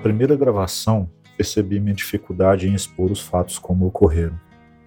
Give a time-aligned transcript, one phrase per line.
[0.00, 4.38] primeira gravação, percebi minha dificuldade em expor os fatos como ocorreram.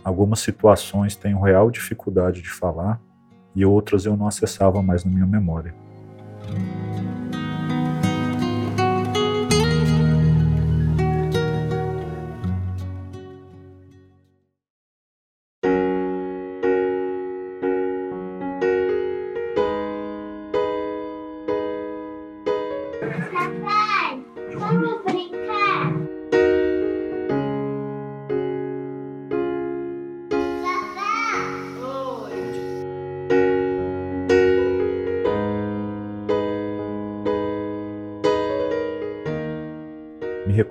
[0.04, 3.00] Algumas situações tenho real dificuldade de falar
[3.56, 5.74] e outras eu não acessava mais na minha memória.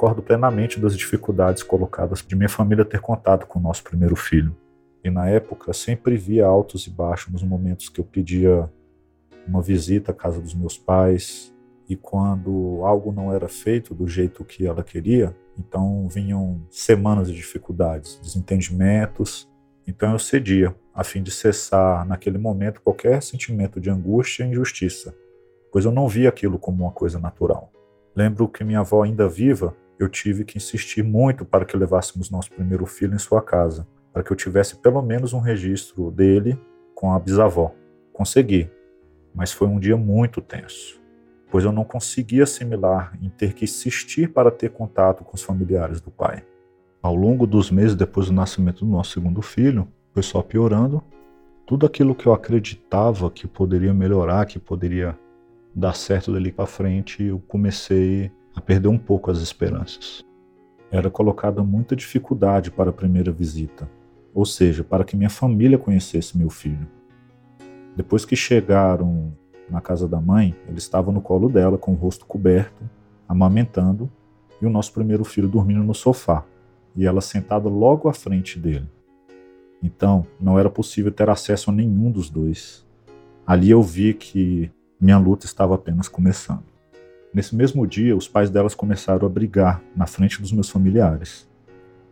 [0.03, 4.53] Recordo plenamente das dificuldades colocadas de minha família ter contato com o nosso primeiro filho.
[5.05, 8.69] E na época sempre via altos e baixos nos momentos que eu pedia
[9.47, 11.55] uma visita à casa dos meus pais
[11.89, 17.37] e quando algo não era feito do jeito que ela queria, então vinham semanas de
[17.37, 19.49] dificuldades, desentendimentos.
[19.87, 25.15] Então eu cedia, a fim de cessar naquele momento qualquer sentimento de angústia e injustiça,
[25.71, 27.71] pois eu não via aquilo como uma coisa natural.
[28.17, 32.51] Lembro que minha avó ainda viva, eu tive que insistir muito para que levássemos nosso
[32.51, 36.59] primeiro filho em sua casa, para que eu tivesse pelo menos um registro dele
[36.95, 37.75] com a bisavó.
[38.13, 38.71] Consegui,
[39.35, 41.01] mas foi um dia muito tenso,
[41.51, 46.01] pois eu não conseguia assimilar em ter que insistir para ter contato com os familiares
[46.01, 46.45] do pai.
[47.03, 51.03] Ao longo dos meses depois do nascimento do nosso segundo filho, foi só piorando.
[51.67, 55.19] Tudo aquilo que eu acreditava que poderia melhorar, que poderia
[55.75, 60.25] dar certo dali para frente, eu comecei a perder um pouco as esperanças.
[60.91, 63.89] Era colocada muita dificuldade para a primeira visita,
[64.35, 66.87] ou seja, para que minha família conhecesse meu filho.
[67.97, 69.33] Depois que chegaram
[69.69, 72.89] na casa da mãe, ele estava no colo dela com o rosto coberto,
[73.29, 74.11] amamentando,
[74.61, 76.45] e o nosso primeiro filho dormindo no sofá,
[76.95, 78.89] e ela sentada logo à frente dele.
[79.83, 82.87] Então, não era possível ter acesso a nenhum dos dois.
[83.47, 86.72] Ali eu vi que minha luta estava apenas começando.
[87.35, 91.49] Nesse mesmo dia, os pais delas começaram a brigar na frente dos meus familiares.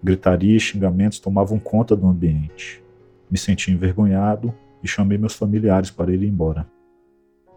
[0.02, 2.82] Gritaria e xingamentos tomavam conta do ambiente.
[3.30, 6.66] Me senti envergonhado e chamei meus familiares para ir embora.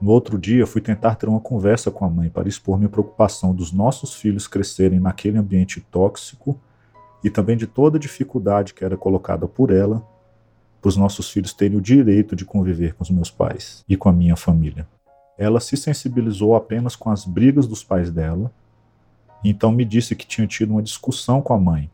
[0.01, 3.55] No outro dia, fui tentar ter uma conversa com a mãe para expor minha preocupação
[3.55, 6.59] dos nossos filhos crescerem naquele ambiente tóxico
[7.23, 10.05] e também de toda a dificuldade que era colocada por ela
[10.81, 14.09] para os nossos filhos terem o direito de conviver com os meus pais e com
[14.09, 14.85] a minha família
[15.43, 18.51] ela se sensibilizou apenas com as brigas dos pais dela,
[19.43, 21.91] então me disse que tinha tido uma discussão com a mãe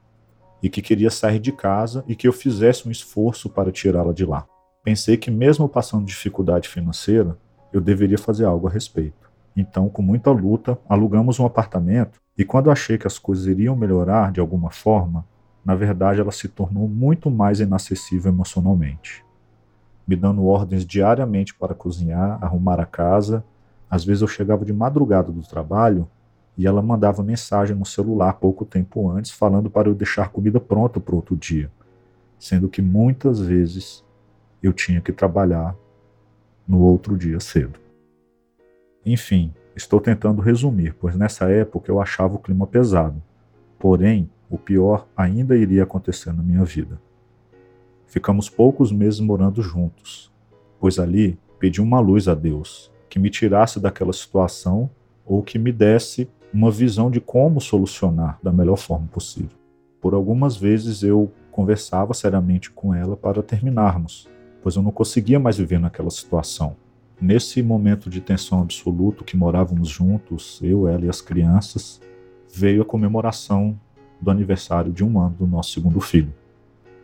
[0.61, 4.25] e que queria sair de casa e que eu fizesse um esforço para tirá-la de
[4.25, 4.45] lá.
[4.83, 7.37] Pensei que, mesmo passando dificuldade financeira,
[7.73, 9.29] eu deveria fazer algo a respeito.
[9.55, 14.31] Então, com muita luta, alugamos um apartamento e, quando achei que as coisas iriam melhorar
[14.31, 15.25] de alguma forma,
[15.65, 19.23] na verdade ela se tornou muito mais inacessível emocionalmente
[20.09, 23.43] me dando ordens diariamente para cozinhar, arrumar a casa.
[23.87, 26.09] Às vezes eu chegava de madrugada do trabalho
[26.57, 30.99] e ela mandava mensagem no celular pouco tempo antes, falando para eu deixar comida pronta
[30.99, 31.69] para outro dia,
[32.39, 34.03] sendo que muitas vezes
[34.63, 35.75] eu tinha que trabalhar
[36.67, 37.79] no outro dia cedo.
[39.05, 43.21] Enfim, estou tentando resumir, pois nessa época eu achava o clima pesado.
[43.77, 46.99] Porém, o pior ainda iria acontecer na minha vida.
[48.09, 50.31] Ficamos poucos meses morando juntos,
[50.79, 54.89] pois ali pedi uma luz a Deus, que me tirasse daquela situação
[55.23, 59.55] ou que me desse uma visão de como solucionar da melhor forma possível.
[60.01, 64.27] Por algumas vezes eu conversava seriamente com ela para terminarmos,
[64.63, 66.75] pois eu não conseguia mais viver naquela situação.
[67.21, 72.01] Nesse momento de tensão absoluta que morávamos juntos, eu, ela e as crianças,
[72.51, 73.79] veio a comemoração
[74.19, 76.33] do aniversário de um ano do nosso segundo filho.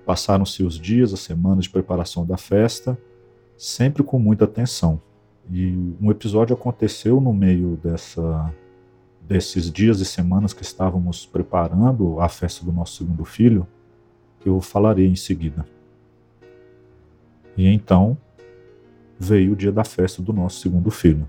[0.06, 2.98] Passaram-se os dias, as semanas de preparação da festa,
[3.58, 5.02] sempre com muita atenção.
[5.52, 8.54] E um episódio aconteceu no meio dessa,
[9.22, 13.68] desses dias e semanas que estávamos preparando a festa do nosso segundo filho,
[14.40, 15.66] que eu falarei em seguida.
[17.58, 18.18] E então
[19.20, 21.28] veio o dia da festa do nosso segundo filho.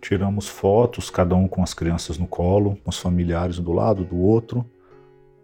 [0.00, 4.18] Tiramos fotos, cada um com as crianças no colo, com os familiares do lado do
[4.18, 4.64] outro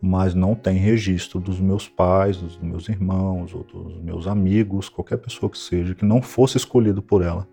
[0.05, 5.17] mas não tem registro dos meus pais, dos meus irmãos, ou dos meus amigos, qualquer
[5.17, 7.49] pessoa que seja, que não fosse escolhido por ela.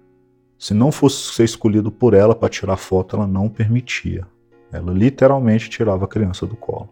[0.59, 4.27] Se não fosse ser escolhido por ela para tirar foto, ela não permitia.
[4.69, 6.89] Ela literalmente tirava a criança do colo.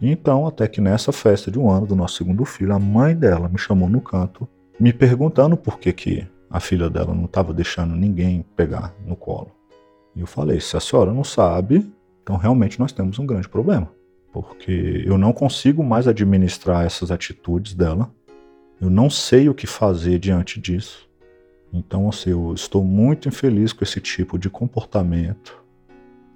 [0.00, 3.48] Então, até que nessa festa de um ano do nosso segundo filho, a mãe dela
[3.48, 4.48] me chamou no canto,
[4.80, 9.52] me perguntando por que, que a filha dela não estava deixando ninguém pegar no colo.
[10.14, 11.86] E eu falei: se a senhora não sabe,
[12.22, 13.88] Então, realmente, nós temos um grande problema,
[14.42, 18.10] porque eu não consigo mais administrar essas atitudes dela,
[18.80, 21.08] eu não sei o que fazer diante disso.
[21.72, 25.62] Então, assim, eu estou muito infeliz com esse tipo de comportamento.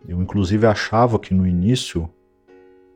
[0.07, 2.09] Eu, inclusive, achava que no início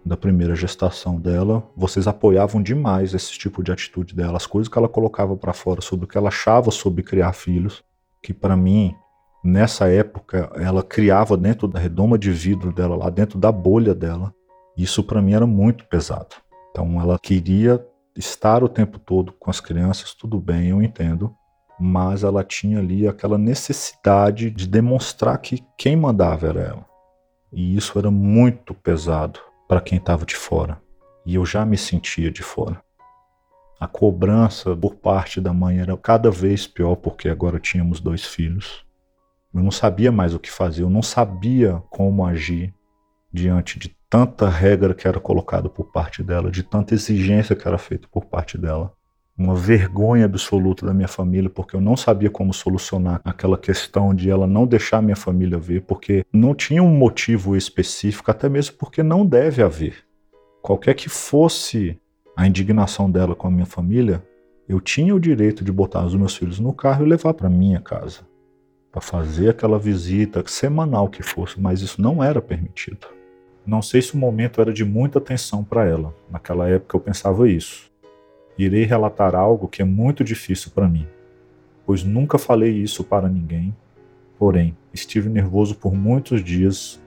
[0.05, 4.79] da primeira gestação dela, vocês apoiavam demais esse tipo de atitude dela, as coisas que
[4.79, 7.83] ela colocava para fora sobre o que ela achava sobre criar filhos,
[8.23, 8.95] que para mim,
[9.43, 14.35] nessa época, ela criava dentro da redoma de vidro dela, lá dentro da bolha dela.
[14.77, 16.37] Isso para mim era muito pesado.
[16.71, 17.85] Então ela queria
[18.17, 21.35] estar o tempo todo com as crianças, tudo bem, eu entendo,
[21.79, 26.87] mas ela tinha ali aquela necessidade de demonstrar que quem mandava era ela.
[27.53, 30.81] E isso era muito pesado para quem estava de fora.
[31.25, 32.83] E eu já me sentia de fora.
[33.81, 38.85] A cobrança por parte da mãe era cada vez pior porque agora tínhamos dois filhos.
[39.53, 42.75] Eu não sabia mais o que fazer, eu não sabia como agir
[43.33, 47.77] diante de tanta regra que era colocada por parte dela, de tanta exigência que era
[47.77, 48.93] feita por parte dela.
[49.37, 54.31] Uma vergonha absoluta da minha família, porque eu não sabia como solucionar aquela questão de
[54.31, 59.03] ela não deixar minha família ver, porque não tinha um motivo específico, até mesmo porque
[59.03, 59.97] não deve haver.
[60.63, 61.99] Qualquer que fosse
[62.37, 64.23] a indignação dela com a minha família,
[64.69, 67.81] eu tinha o direito de botar os meus filhos no carro e levar para minha
[67.81, 68.21] casa,
[68.93, 73.09] para fazer aquela visita semanal que fosse, mas isso não era permitido.
[73.67, 76.15] Não sei se o momento era de muita atenção para ela.
[76.31, 77.91] Naquela época eu pensava isso.
[78.59, 81.07] Irei relatar algo que é muito difícil para mim,
[81.85, 83.75] pois nunca falei isso para ninguém.
[84.39, 87.01] Porém, estive nervoso por muitos dias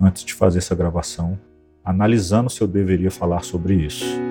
[0.00, 1.38] antes de fazer essa gravação,
[1.84, 4.25] analisando se eu deveria falar sobre isso.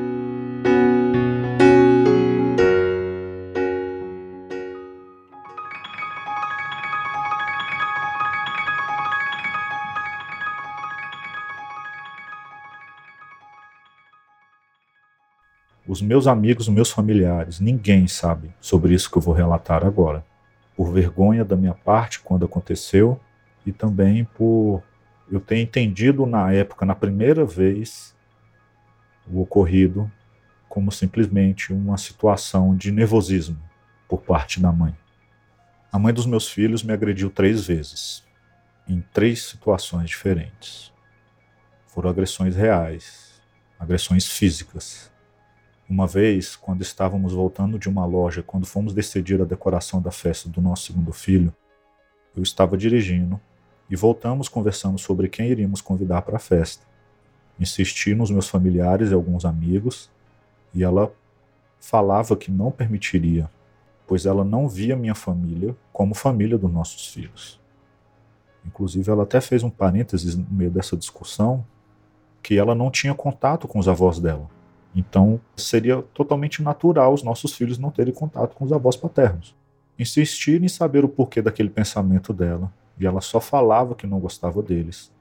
[16.05, 20.25] Meus amigos, os meus familiares, ninguém sabe sobre isso que eu vou relatar agora.
[20.75, 23.19] Por vergonha da minha parte quando aconteceu
[23.65, 24.83] e também por
[25.31, 28.15] eu ter entendido na época, na primeira vez,
[29.27, 30.11] o ocorrido
[30.69, 33.57] como simplesmente uma situação de nervosismo
[34.07, 34.95] por parte da mãe.
[35.91, 38.23] A mãe dos meus filhos me agrediu três vezes,
[38.87, 40.91] em três situações diferentes.
[41.87, 43.41] Foram agressões reais,
[43.79, 45.09] agressões físicas.
[45.87, 50.49] Uma vez, quando estávamos voltando de uma loja, quando fomos decidir a decoração da festa
[50.49, 51.53] do nosso segundo filho,
[52.35, 53.39] eu estava dirigindo
[53.87, 56.83] e voltamos conversando sobre quem iríamos convidar para a festa.
[57.59, 60.09] Insisti nos meus familiares e alguns amigos,
[60.73, 61.13] e ela
[61.79, 63.47] falava que não permitiria,
[64.07, 67.61] pois ela não via minha família como família dos nossos filhos.
[68.65, 71.63] Inclusive, ela até fez um parênteses no meio dessa discussão
[72.41, 74.49] que ela não tinha contato com os avós dela.
[74.95, 79.53] Então, seria totalmente natural os nossos filhos não terem contato com os avós paternos.
[79.99, 84.63] Insistir em saber o porquê daquele pensamento dela, e ela só falava que não gostava
[84.63, 85.11] deles.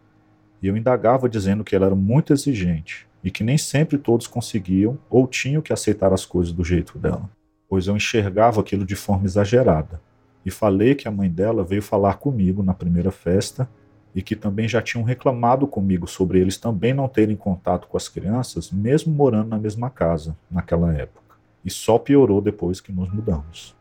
[0.62, 4.96] E eu indagava dizendo que ela era muito exigente e que nem sempre todos conseguiam
[5.10, 7.28] ou tinham que aceitar as coisas do jeito dela,
[7.68, 10.00] pois eu enxergava aquilo de forma exagerada.
[10.46, 13.68] E falei que a mãe dela veio falar comigo na primeira festa
[14.14, 18.08] e que também já tinham reclamado comigo sobre eles também não terem contato com as
[18.08, 21.36] crianças, mesmo morando na mesma casa naquela época.
[21.64, 23.74] E só piorou depois que nos mudamos.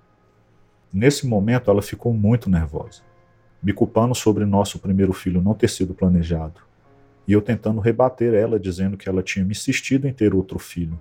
[0.92, 3.02] Nesse momento, ela ficou muito nervosa,
[3.62, 6.62] me culpando sobre nosso primeiro filho não ter sido planejado,
[7.28, 11.00] e eu tentando rebater ela, dizendo que ela tinha me insistido em ter outro filho.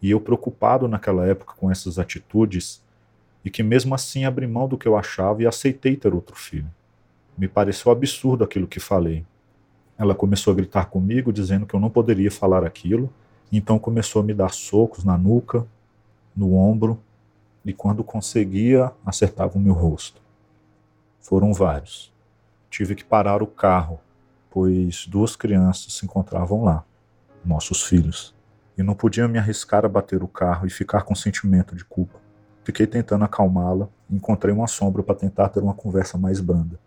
[0.00, 2.82] E eu preocupado naquela época com essas atitudes,
[3.44, 6.70] e que mesmo assim abri mão do que eu achava e aceitei ter outro filho.
[7.38, 9.24] Me pareceu absurdo aquilo que falei.
[9.96, 13.08] Ela começou a gritar comigo, dizendo que eu não poderia falar aquilo,
[13.52, 15.64] então começou a me dar socos na nuca,
[16.36, 17.00] no ombro,
[17.64, 20.20] e quando conseguia, acertava o meu rosto.
[21.20, 22.12] Foram vários.
[22.68, 24.00] Tive que parar o carro,
[24.50, 26.84] pois duas crianças se encontravam lá,
[27.44, 28.34] nossos filhos,
[28.76, 32.18] e não podia me arriscar a bater o carro e ficar com sentimento de culpa.
[32.64, 36.78] Fiquei tentando acalmá-la encontrei uma sombra para tentar ter uma conversa mais branda.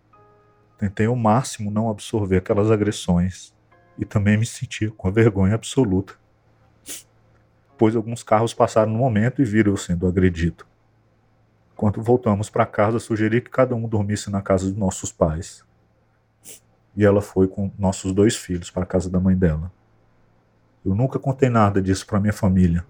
[0.82, 3.54] Tentei ao máximo não absorver aquelas agressões
[3.96, 6.14] e também me senti com a vergonha absoluta,
[7.78, 10.66] pois alguns carros passaram no momento e viram eu sendo agredido.
[11.76, 15.64] Quando voltamos para casa, sugeri que cada um dormisse na casa dos nossos pais.
[16.96, 19.70] E ela foi com nossos dois filhos para a casa da mãe dela.
[20.84, 22.84] Eu nunca contei nada disso para minha família,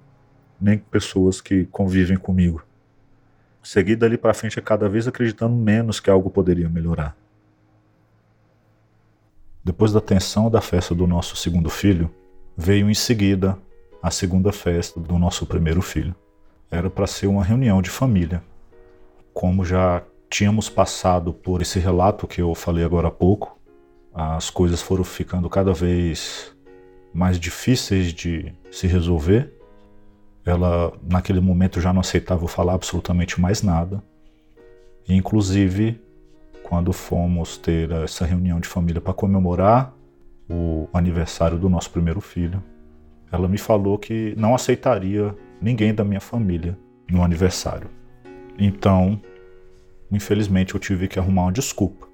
[0.58, 2.64] nem pessoas que convivem comigo.
[3.62, 7.20] Segui dali para frente cada vez acreditando menos que algo poderia melhorar.
[9.64, 12.10] Depois da tensão da festa do nosso segundo filho,
[12.56, 13.56] veio em seguida
[14.02, 16.14] a segunda festa do nosso primeiro filho.
[16.68, 18.42] Era para ser uma reunião de família.
[19.32, 23.56] Como já tínhamos passado por esse relato que eu falei agora há pouco,
[24.12, 26.52] as coisas foram ficando cada vez
[27.14, 29.52] mais difíceis de se resolver.
[30.44, 34.02] Ela, naquele momento, já não aceitava falar absolutamente mais nada.
[35.08, 36.00] Inclusive,
[36.72, 39.94] quando fomos ter essa reunião de família para comemorar
[40.48, 42.64] o aniversário do nosso primeiro filho,
[43.30, 46.78] ela me falou que não aceitaria ninguém da minha família
[47.10, 47.90] no aniversário.
[48.58, 49.20] Então,
[50.10, 52.08] infelizmente, eu tive que arrumar uma desculpa,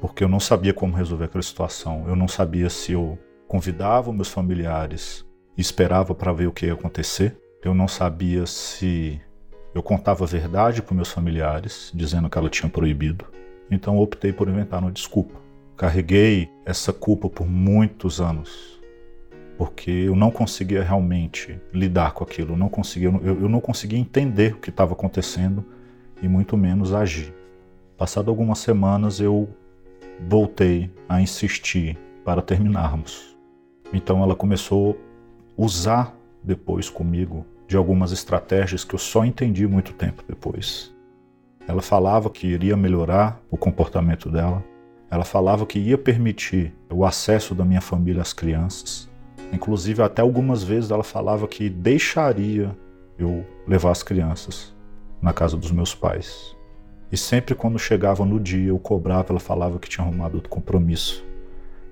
[0.00, 2.08] porque eu não sabia como resolver aquela situação.
[2.08, 5.22] Eu não sabia se eu convidava meus familiares
[5.54, 7.36] e esperava para ver o que ia acontecer.
[7.62, 9.20] Eu não sabia se
[9.74, 13.24] eu contava a verdade para meus familiares, dizendo que ela tinha proibido.
[13.70, 15.34] Então, optei por inventar uma desculpa.
[15.76, 18.74] Carreguei essa culpa por muitos anos
[19.56, 23.98] porque eu não conseguia realmente lidar com aquilo, eu não conseguia, eu, eu não conseguia
[23.98, 25.64] entender o que estava acontecendo
[26.22, 27.32] e muito menos agir.
[27.96, 29.48] Passado algumas semanas eu
[30.28, 33.36] voltei a insistir para terminarmos.
[33.92, 34.98] Então ela começou
[35.56, 40.94] a usar depois comigo de algumas estratégias que eu só entendi muito tempo depois.
[41.66, 44.62] Ela falava que iria melhorar o comportamento dela.
[45.10, 49.10] Ela falava que ia permitir o acesso da minha família às crianças.
[49.52, 52.76] Inclusive, até algumas vezes ela falava que deixaria
[53.18, 54.72] eu levar as crianças
[55.20, 56.56] na casa dos meus pais.
[57.10, 61.24] E sempre quando chegava no dia, eu cobrava, ela falava que tinha arrumado outro compromisso.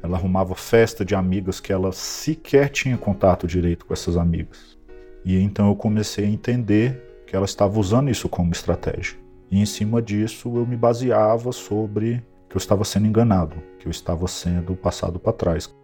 [0.00, 4.80] Ela arrumava festa de amigas que ela sequer tinha contato direito com essas amigas.
[5.24, 9.18] E então eu comecei a entender que ela estava usando isso como estratégia.
[9.50, 13.90] E em cima disso eu me baseava sobre que eu estava sendo enganado, que eu
[13.90, 15.74] estava sendo passado para trás.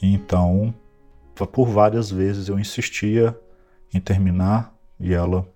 [0.00, 0.74] E então
[1.52, 3.38] por várias vezes eu insistia
[3.92, 5.46] em terminar e ela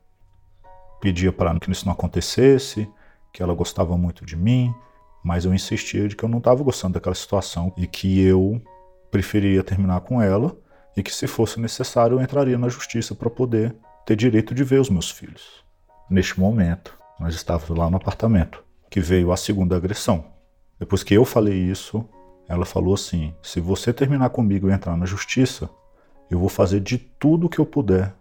[1.00, 2.88] pedia para que isso não acontecesse,
[3.32, 4.74] que ela gostava muito de mim,
[5.22, 8.60] mas eu insistia de que eu não estava gostando daquela situação e que eu
[9.10, 10.56] preferia terminar com ela
[10.98, 13.72] e que se fosse necessário eu entraria na justiça para poder
[14.04, 15.64] ter direito de ver os meus filhos.
[16.10, 20.24] Neste momento, nós estávamos lá no apartamento, que veio a segunda agressão.
[20.76, 22.04] Depois que eu falei isso,
[22.48, 25.70] ela falou assim: se você terminar comigo e entrar na justiça,
[26.28, 28.12] eu vou fazer de tudo o que eu puder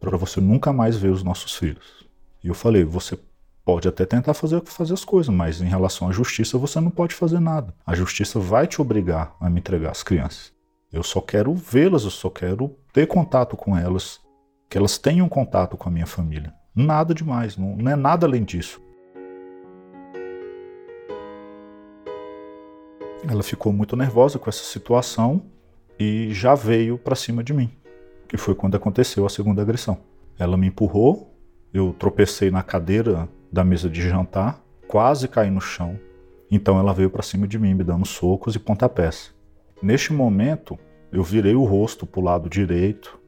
[0.00, 2.08] para você nunca mais ver os nossos filhos.
[2.42, 3.18] E eu falei: você
[3.66, 7.14] pode até tentar fazer, fazer as coisas, mas em relação à justiça você não pode
[7.14, 7.74] fazer nada.
[7.84, 10.53] A justiça vai te obrigar a me entregar as crianças.
[10.94, 14.20] Eu só quero vê-las, eu só quero ter contato com elas,
[14.70, 16.54] que elas tenham contato com a minha família.
[16.72, 18.80] Nada demais, não, não é nada além disso.
[23.28, 25.42] Ela ficou muito nervosa com essa situação
[25.98, 27.72] e já veio para cima de mim,
[28.28, 29.98] que foi quando aconteceu a segunda agressão.
[30.38, 31.34] Ela me empurrou,
[31.72, 35.98] eu tropecei na cadeira da mesa de jantar, quase caí no chão.
[36.48, 39.33] Então ela veio para cima de mim, me dando socos e pontapés.
[39.84, 40.78] Neste momento,
[41.12, 43.20] eu virei o rosto para o lado direito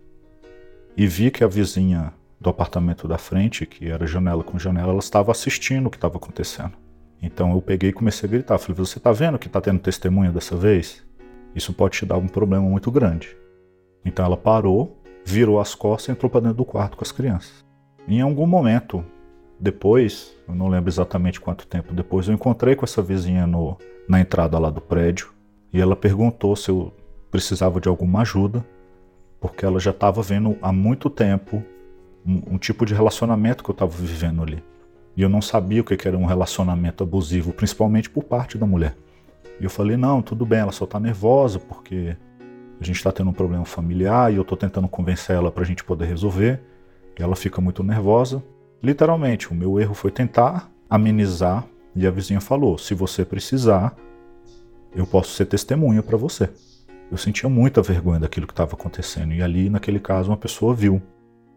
[0.97, 4.99] e vi que a vizinha do apartamento da frente, que era janela com janela, ela
[4.99, 6.73] estava assistindo o que estava acontecendo.
[7.21, 8.57] Então eu peguei e comecei a gritar.
[8.57, 11.05] Falei, você está vendo que está tendo testemunha dessa vez?
[11.55, 13.37] Isso pode te dar um problema muito grande.
[14.03, 17.67] Então ela parou, virou as costas e entrou para dentro do quarto com as crianças.
[18.09, 19.05] Em algum momento,
[19.61, 23.77] depois, eu não lembro exatamente quanto tempo depois, eu encontrei com essa vizinha no,
[24.09, 25.36] na entrada lá do prédio
[25.77, 26.91] e ela perguntou se eu
[27.31, 28.65] precisava de alguma ajuda,
[29.39, 31.63] porque ela já estava vendo há muito tempo
[32.27, 34.65] um, um tipo de relacionamento que eu estava vivendo ali.
[35.15, 38.97] E eu não sabia o que era um relacionamento abusivo, principalmente por parte da mulher.
[39.61, 42.17] E eu falei: não, tudo bem, ela só está nervosa porque
[42.81, 45.67] a gente está tendo um problema familiar e eu estou tentando convencer ela para a
[45.67, 46.59] gente poder resolver.
[47.19, 48.43] E ela fica muito nervosa.
[48.83, 51.67] Literalmente, o meu erro foi tentar amenizar.
[51.95, 53.95] E a vizinha falou: se você precisar,
[54.97, 56.49] eu posso ser testemunha para você.
[57.11, 59.33] Eu sentia muita vergonha daquilo que estava acontecendo.
[59.35, 61.01] E ali, naquele caso, uma pessoa viu.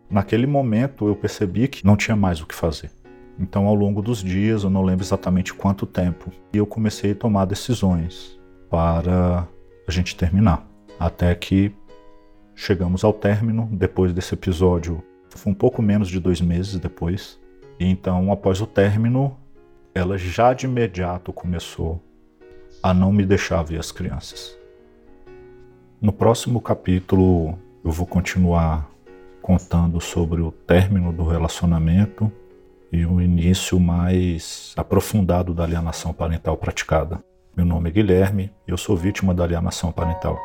[0.10, 2.92] Naquele momento, eu percebi que não tinha mais o que fazer.
[3.40, 7.46] Então, ao longo dos dias, eu não lembro exatamente quanto tempo, eu comecei a tomar
[7.46, 8.38] decisões
[8.70, 9.48] para
[9.88, 10.68] a gente terminar.
[11.00, 11.72] Até que
[12.54, 17.40] chegamos ao término, depois desse episódio, foi um pouco menos de dois meses depois.
[17.80, 19.38] E então, após o término,
[19.96, 22.04] ela já de imediato começou
[22.82, 24.58] a não me deixar ver as crianças.
[26.02, 28.90] No próximo capítulo, eu vou continuar
[29.42, 32.32] contando sobre o término do relacionamento
[32.92, 37.24] e um início mais aprofundado da alienação parental praticada.
[37.56, 40.38] Meu nome é Guilherme e eu sou vítima da alienação parental.